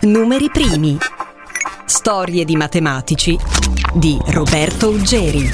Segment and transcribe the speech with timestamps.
[0.00, 0.98] Numeri primi.
[1.86, 3.38] Storie di matematici
[3.94, 5.50] di Roberto Uggeri.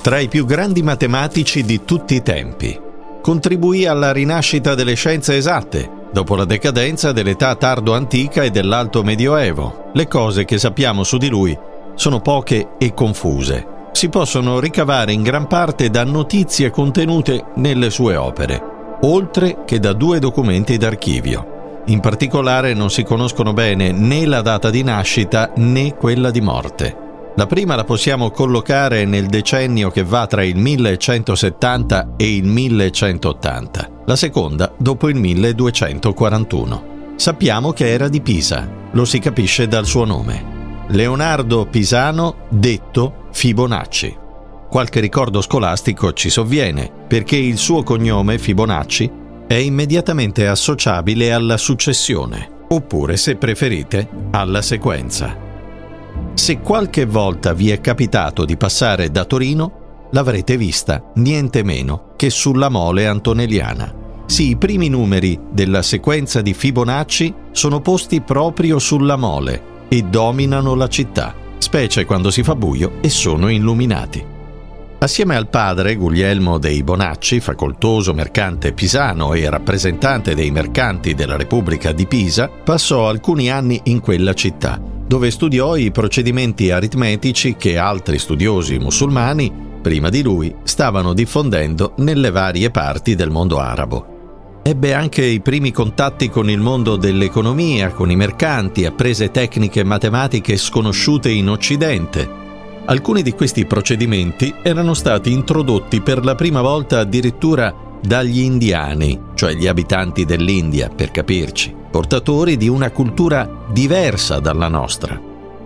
[0.00, 2.80] Tra i più grandi matematici di tutti i tempi.
[3.20, 9.90] Contribuì alla rinascita delle scienze esatte, dopo la decadenza dell'età tardo-antica e dell'alto medioevo.
[9.92, 11.58] Le cose che sappiamo su di lui
[11.96, 13.66] sono poche e confuse.
[13.90, 18.62] Si possono ricavare in gran parte da notizie contenute nelle sue opere,
[19.02, 21.49] oltre che da due documenti d'archivio.
[21.90, 26.96] In particolare non si conoscono bene né la data di nascita né quella di morte.
[27.34, 33.88] La prima la possiamo collocare nel decennio che va tra il 1170 e il 1180,
[34.06, 37.14] la seconda dopo il 1241.
[37.16, 40.84] Sappiamo che era di Pisa, lo si capisce dal suo nome.
[40.90, 44.16] Leonardo Pisano, detto Fibonacci.
[44.68, 49.18] Qualche ricordo scolastico ci sovviene, perché il suo cognome Fibonacci
[49.50, 55.36] è immediatamente associabile alla successione, oppure, se preferite, alla sequenza.
[56.34, 62.30] Se qualche volta vi è capitato di passare da Torino, l'avrete vista niente meno che
[62.30, 63.92] sulla mole antonelliana.
[64.24, 70.76] Sì, i primi numeri della sequenza di Fibonacci sono posti proprio sulla mole e dominano
[70.76, 74.38] la città, specie quando si fa buio e sono illuminati.
[75.02, 81.92] Assieme al padre, Guglielmo dei Bonacci, facoltoso mercante pisano e rappresentante dei mercanti della Repubblica
[81.92, 88.18] di Pisa, passò alcuni anni in quella città, dove studiò i procedimenti aritmetici che altri
[88.18, 94.60] studiosi musulmani, prima di lui, stavano diffondendo nelle varie parti del mondo arabo.
[94.62, 100.58] Ebbe anche i primi contatti con il mondo dell'economia, con i mercanti, apprese tecniche matematiche
[100.58, 102.48] sconosciute in Occidente
[102.86, 107.72] Alcuni di questi procedimenti erano stati introdotti per la prima volta addirittura
[108.02, 115.20] dagli indiani, cioè gli abitanti dell'India, per capirci, portatori di una cultura diversa dalla nostra.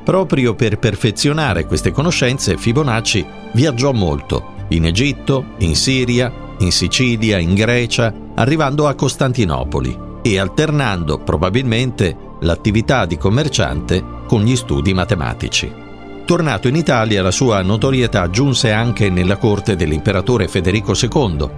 [0.04, 7.54] Proprio per perfezionare queste conoscenze, Fibonacci viaggiò molto, in Egitto, in Siria, in Sicilia, in
[7.54, 15.83] Grecia, arrivando a Costantinopoli e alternando probabilmente l'attività di commerciante con gli studi matematici.
[16.24, 21.50] Tornato in Italia, la sua notorietà giunse anche nella corte dell'imperatore Federico II.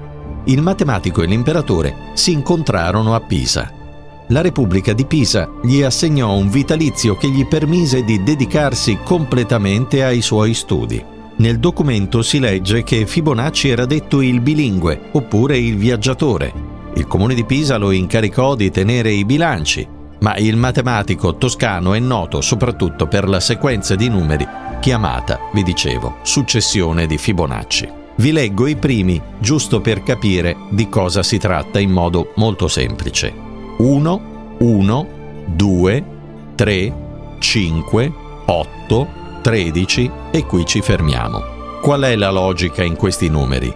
[0.46, 3.70] Il matematico e l'imperatore si incontrarono a Pisa.
[4.28, 10.20] La Repubblica di Pisa gli assegnò un vitalizio che gli permise di dedicarsi completamente ai
[10.20, 11.04] suoi studi.
[11.36, 16.52] Nel documento si legge che Fibonacci era detto il bilingue oppure il viaggiatore.
[16.96, 21.98] Il comune di Pisa lo incaricò di tenere i bilanci ma il matematico toscano è
[21.98, 24.46] noto soprattutto per la sequenza di numeri
[24.80, 27.88] chiamata, vi dicevo, successione di Fibonacci.
[28.18, 33.32] Vi leggo i primi giusto per capire di cosa si tratta in modo molto semplice.
[33.78, 35.08] 1, 1,
[35.46, 36.04] 2,
[36.54, 36.94] 3,
[37.38, 38.12] 5,
[38.46, 39.08] 8,
[39.42, 41.54] 13 e qui ci fermiamo.
[41.82, 43.74] Qual è la logica in questi numeri?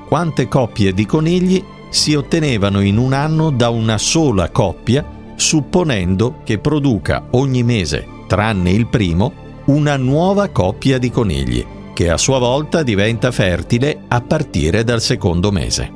[0.08, 5.04] Quante coppie di conigli si ottenevano in un anno da una sola coppia,
[5.36, 9.32] supponendo che produca ogni mese, tranne il primo,
[9.66, 15.50] una nuova coppia di conigli, che a sua volta diventa fertile a partire dal secondo
[15.50, 15.90] mese.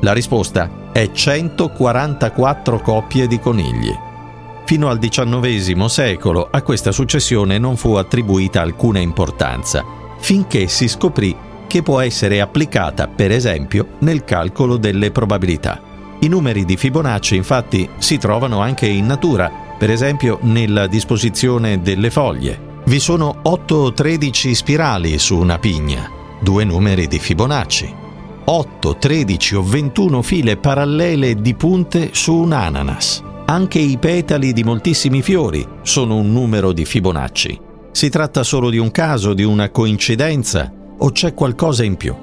[0.00, 3.92] La risposta è 144 coppie di conigli.
[4.64, 9.84] Fino al XIX secolo a questa successione non fu attribuita alcuna importanza,
[10.18, 11.34] finché si scoprì
[11.66, 15.80] che può essere applicata, per esempio, nel calcolo delle probabilità.
[16.20, 22.10] I numeri di Fibonacci infatti si trovano anche in natura, per esempio nella disposizione delle
[22.10, 22.70] foglie.
[22.84, 26.08] Vi sono 8 o 13 spirali su una pigna,
[26.40, 28.01] due numeri di Fibonacci.
[28.44, 33.22] 8, 13 o 21 file parallele di punte su un ananas.
[33.46, 37.60] Anche i petali di moltissimi fiori sono un numero di Fibonacci.
[37.92, 42.14] Si tratta solo di un caso, di una coincidenza o c'è qualcosa in più?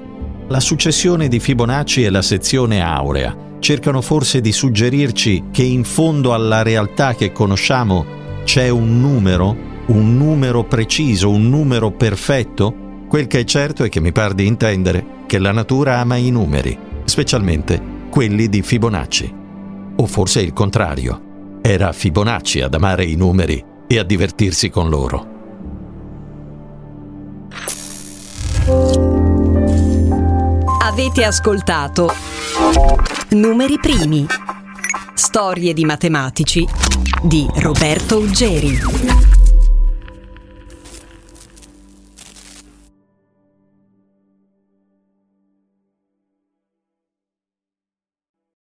[0.48, 6.34] La successione di Fibonacci e la sezione aurea cercano forse di suggerirci che in fondo
[6.34, 8.04] alla realtà che conosciamo
[8.44, 9.56] c'è un numero,
[9.86, 12.79] un numero preciso, un numero perfetto?
[13.10, 16.30] Quel che è certo è che mi par di intendere che la natura ama i
[16.30, 19.34] numeri, specialmente quelli di Fibonacci.
[19.96, 25.26] O forse il contrario, era Fibonacci ad amare i numeri e a divertirsi con loro.
[30.80, 32.12] Avete ascoltato
[33.30, 34.24] Numeri primi.
[35.14, 36.64] Storie di matematici
[37.24, 38.78] di Roberto Uggeri.